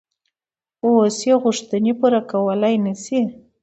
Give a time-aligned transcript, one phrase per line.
[0.83, 3.21] اوس یې غوښتنې پوره کولای نه شي.